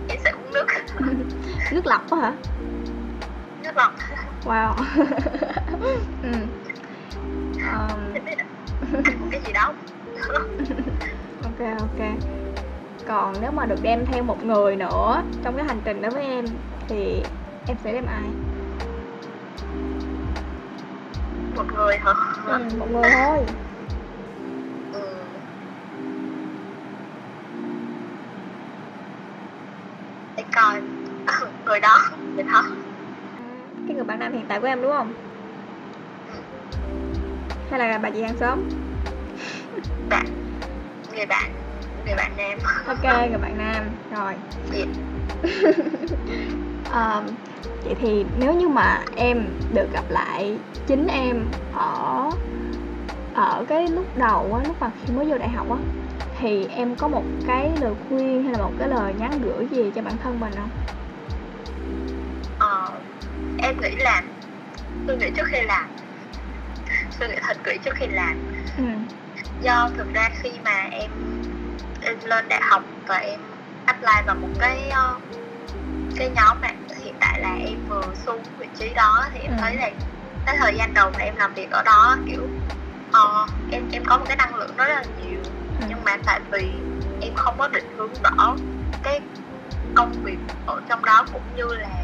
[0.10, 0.66] em sẽ uống nước.
[1.72, 2.34] Nước lọc á hả?
[3.64, 3.96] Nước lọc.
[4.44, 4.74] Wow.
[6.24, 6.32] Ừ.
[9.20, 9.74] Một cái gì đó
[11.44, 12.00] ok ok.
[13.08, 16.24] Còn nếu mà được đem theo một người nữa trong cái hành trình đó với
[16.24, 16.46] em
[16.90, 17.24] thì
[17.68, 18.30] em sẽ đem ai?
[21.56, 22.14] Một người hả?
[22.48, 23.46] Ừ, một người thôi
[24.94, 25.00] ừ.
[30.38, 30.82] để coi.
[31.66, 31.98] Người đó
[32.36, 32.64] người đó.
[33.88, 35.14] Cái người bạn nam hiện tại của em đúng không?
[37.70, 38.70] Hay là bà chị hàng xóm?
[40.10, 40.26] Bạn.
[41.16, 41.52] Người bạn.
[42.06, 42.60] Người bạn nam.
[42.88, 43.90] Ok người bạn nam.
[44.12, 44.34] Rồi.
[46.92, 47.26] Ờm,
[47.84, 52.30] vậy thì nếu như mà em được gặp lại chính em ở
[53.34, 55.78] ở cái lúc đầu á lúc mà khi mới vô đại học á
[56.40, 59.92] thì em có một cái lời khuyên hay là một cái lời nhắn gửi gì
[59.96, 60.70] cho bản thân mình không
[62.60, 63.02] ờ,
[63.58, 64.24] em nghĩ là
[65.08, 65.90] suy nghĩ trước khi làm
[67.12, 68.48] suy nghĩ thật kỹ trước khi làm
[68.78, 68.84] ừ
[69.60, 71.12] do thực ra khi mà em
[72.02, 73.40] em lên đại học và em
[73.86, 75.20] apply vào một cái ờ,
[76.18, 79.58] cái nhóm này hiện tại là em vừa xuống vị trí đó thì em Ừ.
[79.62, 79.90] thấy là
[80.46, 82.48] cái thời gian đầu mà em làm việc ở đó kiểu
[83.12, 85.42] ờ, em em có một cái năng lượng rất là nhiều.
[85.88, 86.82] Nhưng mà tại vì
[87.22, 88.56] em không có định hướng rõ
[89.04, 89.22] cái
[89.96, 92.04] công việc ở trong đó cũng như là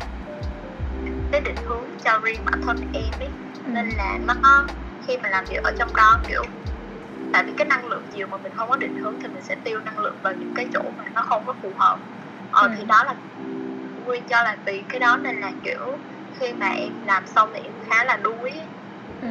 [1.32, 3.30] cái định hướng cho riêng bản thân em ấy
[3.66, 3.72] ừ.
[3.74, 4.68] nên là nó
[5.08, 6.44] khi mà làm việc ở trong đó kiểu
[7.34, 9.56] tại vì cái năng lượng nhiều mà mình không có định hướng thì mình sẽ
[9.64, 12.00] tiêu năng lượng vào những cái chỗ mà nó không có phù hợp
[12.52, 12.74] ờ Ừ.
[12.78, 13.16] thì đó là
[14.06, 16.00] nguyên do là vì cái đó nên là kiểu
[16.40, 18.52] khi mà em làm xong thì em khá là đuối
[19.22, 19.28] ừ.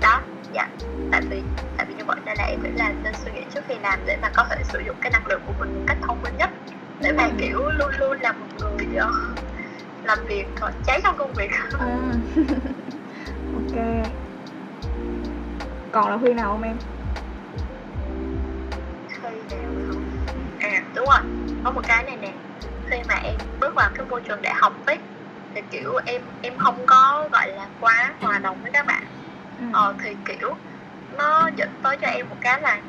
[0.00, 0.20] đó
[0.54, 0.68] dạ
[1.12, 1.44] tại vì
[1.78, 4.28] tại vậy nên là em nghĩ là nên suy nghĩ trước khi làm để mà
[4.34, 6.50] có thể sử dụng cái năng lượng của mình một cách thông minh nhất.
[6.98, 7.30] Để mà Ừ.
[7.38, 9.10] kiểu luôn luôn là một người ờ,
[10.02, 11.50] làm việc ờ, cháy trong công việc.
[11.78, 11.96] À.
[13.54, 14.06] ok.
[15.92, 16.78] Còn lời khuyên nào không em?
[19.22, 20.26] Khi nào không?
[20.58, 21.18] À đúng rồi.
[21.64, 22.34] Có một cái này nè.
[22.90, 24.98] Khi mà em bước vào cái môi trường đại học ấy
[25.54, 29.02] thì kiểu em em không có gọi là quá hòa đồng với các bạn.
[29.58, 29.64] Ừ.
[29.72, 30.48] ờ thì kiểu
[31.20, 32.80] nó dẫn tới cho em một cái là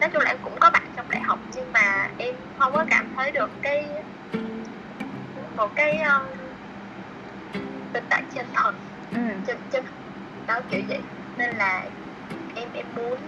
[0.00, 2.84] nói chung là em cũng có bạn trong đại học nhưng mà em không có
[2.90, 3.88] cảm thấy được cái
[5.56, 6.22] một cái um,
[7.92, 8.72] tình cảm chân thật
[9.14, 9.20] ừ.
[9.46, 9.84] chân chân
[10.46, 11.00] đó kiểu vậy.
[11.36, 11.84] Nên là
[12.54, 13.18] em em muốn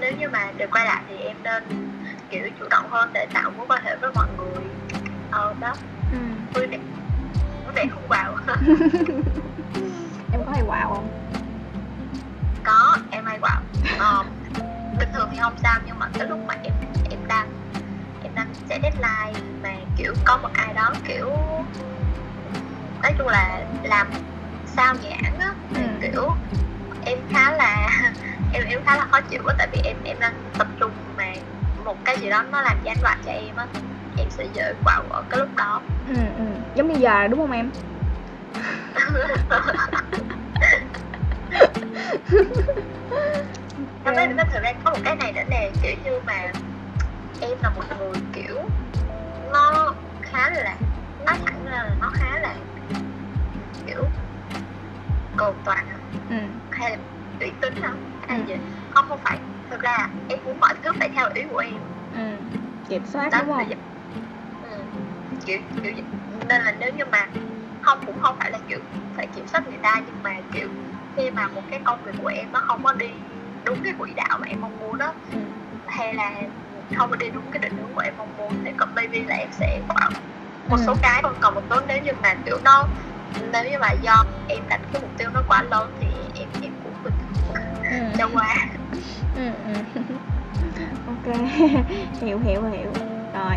[0.00, 1.62] nếu như mà được quay lại thì em nên
[2.30, 4.64] kiểu chủ động hơn để tạo mối quan hệ với mọi người.
[5.30, 5.74] Ờ đó.
[6.12, 6.18] Ừ.
[6.54, 6.78] vui vẻ.
[7.64, 8.36] Vui vẻ không vào
[10.32, 11.08] em có hay wow không?
[12.64, 12.96] Có
[13.44, 13.60] hay quạo
[13.98, 14.24] Ờ,
[14.98, 16.72] bình thường thì không sao nhưng mà cái lúc mà em
[17.10, 17.48] em đang
[18.22, 21.30] em đang chạy deadline mà kiểu có một ai đó kiểu
[23.02, 24.10] nói chung là làm
[24.66, 25.80] sao nhãn á ừ.
[26.00, 26.30] kiểu
[27.04, 27.88] em khá là
[28.52, 31.32] em em khá là khó chịu á tại vì em em đang tập trung mà
[31.84, 33.66] một cái gì đó nó làm gián đoạn cho em á
[34.18, 35.80] em sẽ dễ quạo ở cái lúc đó.
[36.08, 36.44] Ừ ừ.
[36.74, 37.70] Giống như giờ đúng không em
[44.04, 46.52] nó mới nó thực ra có một cái này nữa nè kiểu như mà
[47.40, 48.68] em là một người kiểu
[49.52, 50.76] nó khá là
[51.26, 52.54] nói thẳng ra là nó khá là
[53.86, 54.04] kiểu
[55.36, 55.86] cầu toàn.
[56.30, 56.36] Ừ.
[56.70, 56.96] Hay là
[57.40, 57.92] ủy tính hả?
[58.28, 58.44] Hay Ừ.
[58.46, 58.54] gì?
[58.90, 59.38] Không không phải.
[59.70, 61.74] Thực ra em muốn mọi thứ phải theo ý của em.
[62.14, 62.36] Ừ.
[62.88, 63.68] Kiểm soát đó đúng không?
[63.68, 63.76] là
[64.62, 64.84] ừ.
[65.46, 65.92] kiểu kiểu
[66.48, 67.28] nên là nếu như mà
[67.80, 68.78] không cũng không phải là kiểu
[69.16, 70.68] phải kiểm soát người ta nhưng mà kiểu
[71.16, 73.08] khi mà một cái công việc của em nó không có đi
[73.64, 75.38] đúng cái quỹ đạo mà em mong muốn đó ừ.
[75.86, 76.32] hay là
[76.96, 79.36] không có đi đúng cái định hướng của em mong muốn thì còn maybe là
[79.36, 80.10] em sẽ bảo
[80.68, 80.82] một Ừ.
[80.86, 82.84] số cái còn còn một số nếu như mà kiểu nó
[83.52, 86.72] nếu như mà do em đặt cái mục tiêu nó quá lớn thì em em
[86.84, 88.56] cũng bình thường cho qua.
[89.36, 89.50] Ừ
[91.06, 91.36] ok.
[92.20, 92.90] Hiểu hiểu hiểu.
[93.34, 93.56] Rồi.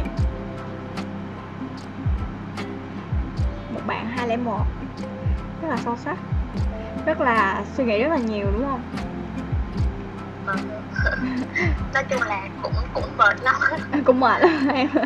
[3.73, 4.65] Một bạn 201
[5.61, 6.17] rất là sâu sắc
[7.07, 8.81] rất là suy nghĩ rất là nhiều đúng không?
[10.45, 10.53] Mà
[11.93, 13.55] nói chung là cũng cũng mệt lắm.
[14.05, 14.87] Cũng mệt lắm em.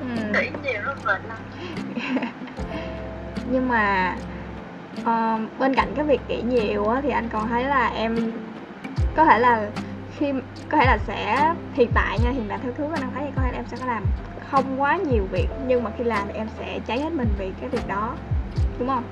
[0.00, 0.06] Ừ.
[0.32, 1.38] nghĩ nhiều rất mệt lắm.
[3.50, 4.14] Nhưng mà
[5.04, 8.32] ờ, bên cạnh cái việc nghĩ nhiều á, thì anh còn thấy là em
[9.16, 9.68] có thể là
[10.18, 10.32] khi
[10.70, 13.32] có thể là sẽ hiện tại nha hiện tại theo thứ anh đang thấy thì
[13.36, 14.04] có thể là em sẽ có làm
[14.50, 17.52] không quá nhiều việc nhưng mà khi làm thì em sẽ cháy hết mình vì
[17.60, 18.14] cái việc đó.
[18.78, 19.04] Đúng không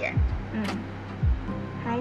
[0.00, 0.12] Dạ.
[0.52, 0.58] ừ.
[1.84, 1.98] hay.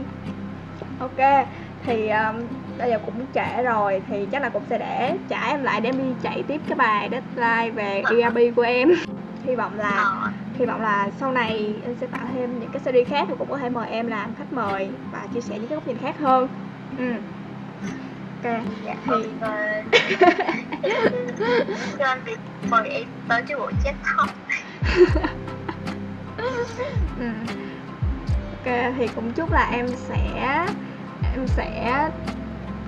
[1.00, 1.48] Ok
[1.86, 2.36] thì um,
[2.78, 5.90] bây giờ cũng trễ rồi thì chắc là cũng sẽ để trả em lại để
[5.90, 8.90] em đi chạy tiếp cái bài deadline về ERP của em.
[9.46, 12.82] Hy vọng là ờ, hy vọng là sau này em sẽ tạo thêm những cái
[12.86, 15.68] series khác và cũng có thể mời em làm khách mời và chia sẻ những
[15.68, 16.48] cái góc nhìn khác hơn.
[16.98, 17.14] Ừ.
[18.44, 18.96] Ok dạ.
[19.06, 19.52] Thì- ok
[22.00, 22.20] cho anh
[22.70, 24.30] mời em tới cái buổi chat talk
[27.20, 27.30] ừ.
[28.98, 30.66] Thì cũng chúc là em sẽ
[31.36, 32.10] em sẽ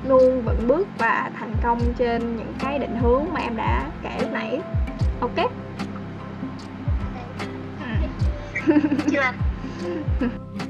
[0.08, 4.18] luôn vững bước và thành công trên những cái định hướng mà em đã kể
[4.20, 4.60] lúc nãy.
[5.22, 5.52] Ok?
[9.12, 9.32] Chưa